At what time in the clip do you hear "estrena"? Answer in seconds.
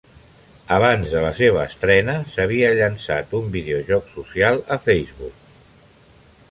1.73-2.15